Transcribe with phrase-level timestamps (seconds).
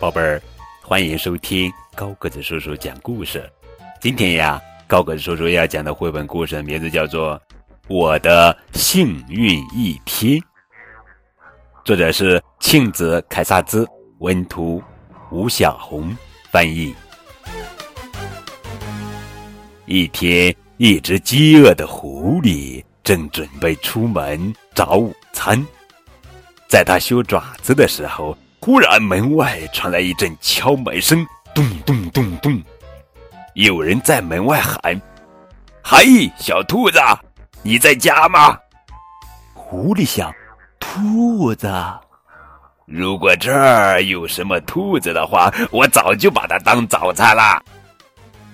[0.00, 0.40] 宝贝儿，
[0.80, 3.50] 欢迎收听高个子叔叔讲故事。
[4.00, 7.34] 今天呀，高个子叔叔要讲的绘本故事名字叫做
[7.88, 10.38] 《我的幸运一天》，
[11.84, 13.84] 作者是庆子凯撒兹，
[14.20, 14.80] 文图
[15.32, 16.16] 吴小红
[16.52, 16.94] 翻译。
[19.84, 25.60] 一天，一只饥饿的狐狸正准备出门找午餐，
[26.68, 28.38] 在它修爪子的时候。
[28.60, 32.62] 忽然，门外传来一阵敲门声，咚咚咚咚。
[33.54, 35.00] 有人在门外喊
[35.82, 36.04] ：“嗨，
[36.36, 37.00] 小兔子，
[37.62, 38.58] 你在家吗？”
[39.54, 40.30] 狐狸想
[40.78, 41.72] ：“兔子，
[42.84, 47.62] 如果这儿有什么兔子的话，我早就把它当早餐了。”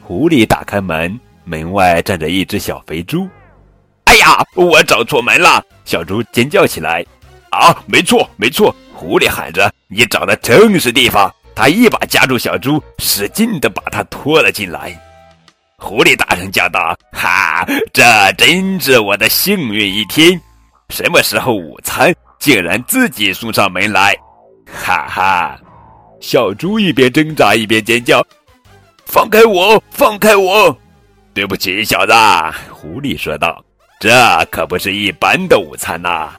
[0.00, 3.28] 狐狸打开门，门外站着一只小肥猪。
[4.04, 7.04] “哎呀，我找错门了！”小猪尖叫起来。
[7.50, 14.92] “啊，没错，没错。”狐狸喊着：“你找的正是地方。”他一把夹住小猪，使劲地把它拖了进来。
[15.76, 18.02] 狐狸大声叫道：“哈，这
[18.36, 20.40] 真是我的幸运一天！
[20.88, 24.16] 什么时候午餐竟然自己送上门来？”
[24.66, 25.56] 哈哈！
[26.20, 28.20] 小猪一边挣扎一边尖叫
[29.06, 29.80] ：“放开我！
[29.92, 30.76] 放开我！”
[31.32, 32.12] 对不起，小子，
[32.68, 33.64] 狐狸说道
[34.00, 34.10] ：“这
[34.50, 36.32] 可不是一般的午餐呐。”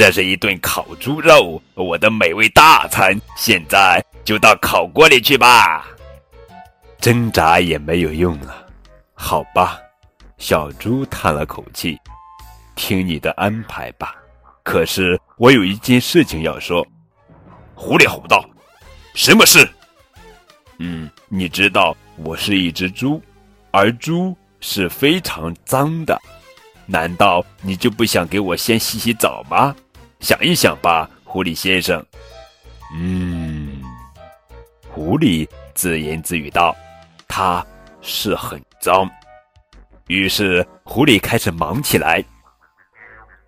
[0.00, 3.14] 这是一顿烤猪肉，我的美味大餐。
[3.36, 5.86] 现在就到烤锅里去吧。
[6.98, 8.66] 挣扎也没有用了，
[9.12, 9.78] 好吧。
[10.38, 12.00] 小猪叹了口气，
[12.74, 14.16] 听你的安排吧。
[14.62, 16.82] 可是我有一件事情要说。
[17.74, 18.42] 狐狸吼道
[19.12, 19.68] ：“什么事？”
[20.80, 23.22] 嗯，你知道我是一只猪，
[23.70, 26.18] 而猪是非常脏的。
[26.86, 29.76] 难道你就不想给我先洗洗澡吗？
[30.20, 32.04] 想一想吧，狐狸先生。
[32.94, 33.82] 嗯，
[34.88, 36.76] 狐狸自言自语道
[37.26, 37.64] ：“它
[38.02, 39.08] 是很脏。”
[40.08, 42.22] 于是狐狸开始忙起来。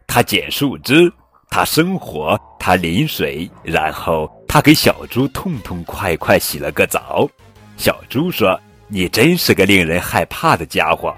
[0.06, 1.12] 他捡树枝，
[1.50, 7.28] 他生火，他淋水，然后他给小猪痛痛快快洗了个澡。
[7.77, 11.15] 小猪说：“你真是个令人害怕的家伙。”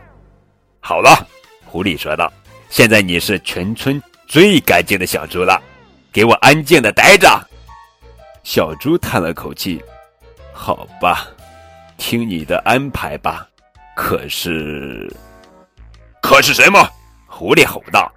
[0.80, 1.26] 好了，
[1.66, 2.32] 狐狸说道
[2.70, 5.60] ：“现在你是全村。”最干净的小猪了，
[6.12, 7.28] 给我安静的待着。
[8.42, 9.82] 小猪叹了口气
[10.52, 11.26] ：“好吧，
[11.96, 13.48] 听你的安排吧。”
[13.96, 15.08] 可是，
[16.20, 16.86] 可是什么？
[17.26, 18.12] 狐狸吼道：“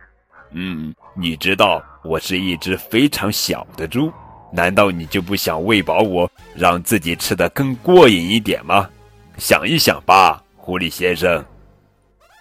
[0.51, 4.11] 嗯，你知道我是一只非常小的猪，
[4.51, 8.89] 难道你就不想喂饱我，让自己吃的更过瘾一点吗？
[9.37, 11.45] 想一想吧，狐狸先生。”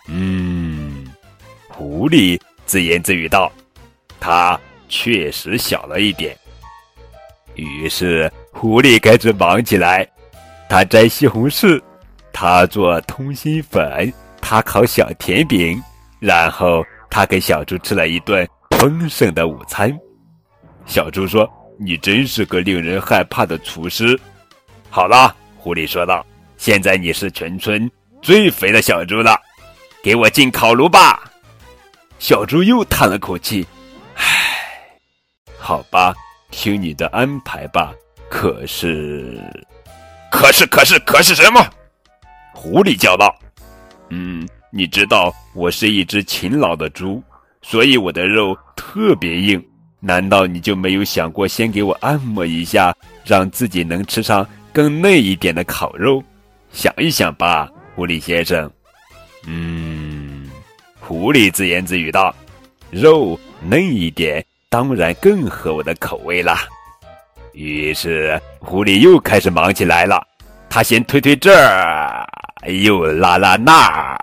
[0.08, 1.06] 嗯，
[1.68, 2.40] 狐狸。
[2.66, 3.50] 自言自语道
[4.20, 6.36] ：“它确实小了一点。”
[7.54, 10.06] 于是狐狸开始忙起来。
[10.68, 11.80] 他摘西红柿，
[12.32, 14.12] 他做通心粉，
[14.42, 15.80] 他烤小甜饼，
[16.18, 19.96] 然后他给小猪吃了一顿丰盛的午餐。
[20.84, 24.18] 小猪说：“你真是个令人害怕的厨师。”
[24.90, 26.26] 好了，狐狸说道
[26.58, 27.88] ：“现在你是全村
[28.20, 29.40] 最肥的小猪了，
[30.02, 31.30] 给我进烤炉吧。”
[32.18, 33.66] 小猪又叹了口气
[34.16, 34.24] ：“唉，
[35.58, 36.14] 好吧，
[36.50, 37.92] 听你的安排吧。
[38.28, 39.40] 可是，
[40.30, 41.64] 可是，可是，可是什么？”
[42.54, 43.34] 狐狸叫道
[44.10, 47.22] ：“嗯，你知道我是一只勤劳的猪，
[47.62, 49.62] 所以我的肉特别硬。
[50.00, 52.94] 难道你就没有想过先给我按摩一下，
[53.24, 56.22] 让自己能吃上更嫩一点的烤肉？
[56.72, 58.70] 想一想吧，狐狸先生。”
[59.46, 59.75] 嗯。
[61.08, 62.34] 狐狸自言自语道
[62.90, 66.64] ：“肉嫩一点，当然更合我的口味啦。”
[67.54, 70.20] 于是狐狸又开始忙起来了。
[70.68, 72.28] 他先推推这儿，
[72.82, 74.18] 又拉拉那儿。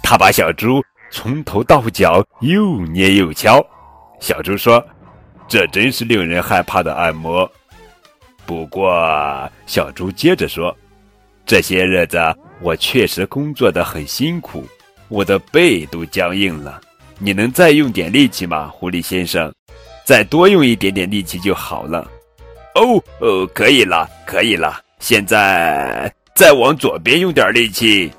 [0.00, 3.60] 他把小猪从头到脚又捏又敲。
[4.20, 4.80] 小猪说
[5.48, 7.50] ：“这真是令人害怕的按摩。”
[8.46, 10.74] 不过，小猪接着说
[11.44, 12.16] ：“这些日子
[12.60, 14.64] 我确实工作的很辛苦。”
[15.12, 16.80] 我的背都僵硬了，
[17.18, 19.52] 你能再用点力气吗，狐狸先生？
[20.06, 22.10] 再多用一点点力气就好了。
[22.74, 24.80] 哦哦，可以了，可以了。
[25.00, 28.10] 现在再往左边用点力气。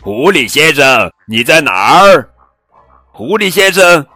[0.00, 2.30] 狐狸先生，你在哪儿？
[3.10, 4.06] 狐狸先生。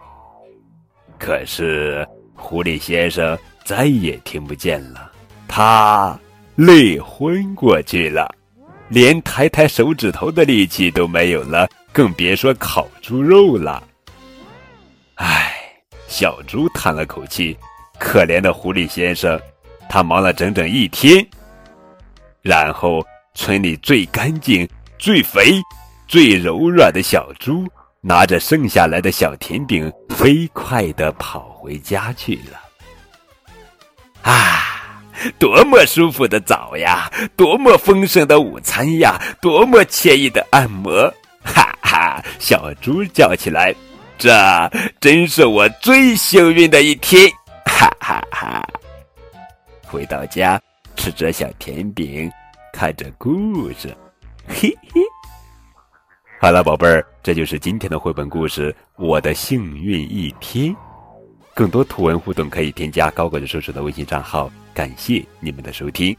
[1.19, 5.11] 可是狐狸先生再也听不见了，
[5.49, 6.17] 他
[6.55, 8.33] 累昏过去了。
[8.93, 13.81] 连抬抬手指头的力气都没有了，更别说烤猪肉了。
[15.15, 15.51] 唉，
[16.07, 17.57] 小猪叹了口气，
[17.99, 19.41] 可怜的狐狸先生，
[19.89, 21.27] 他忙了整整一天。
[22.43, 23.03] 然后，
[23.33, 24.69] 村里最干净、
[24.99, 25.59] 最肥、
[26.07, 27.67] 最柔软的小猪，
[27.99, 32.61] 拿着剩下来的小甜饼，飞快地跑回家去了。
[34.21, 34.72] 啊，
[35.39, 37.11] 多么舒服的澡呀！
[37.35, 39.21] 多么丰盛的午餐呀！
[39.41, 41.11] 多么惬意的按摩！
[41.43, 43.73] 哈哈，小猪叫起来
[44.17, 44.31] ：“这
[44.99, 47.29] 真是我最幸运的一天！”
[47.65, 48.65] 哈哈哈。
[49.83, 50.59] 回到家，
[50.95, 52.31] 吃着小甜饼，
[52.71, 53.95] 看着故事，
[54.47, 55.01] 嘿嘿。
[56.39, 60.73] 好了，宝贝儿，这就是今天的绘本故事《我的幸运一天》。
[61.53, 64.51] 更多图文互动可以添加高个子叔叔的微信账号。
[64.73, 66.15] 感谢你们的收听。